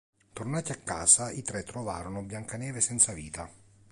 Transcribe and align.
Tornati 0.33 0.71
a 0.71 0.77
casa, 0.83 1.29
i 1.29 1.43
tre 1.43 1.61
trovarono 1.61 2.23
Biancaneve 2.23 2.81
senza 2.81 3.13
vita. 3.13 3.47